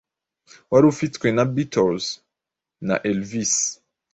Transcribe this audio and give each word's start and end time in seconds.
wari 0.71 0.85
ufitwe 0.93 1.27
na 1.35 1.43
Beatles 1.53 2.05
na 2.87 2.95
Elvis, 3.09 3.53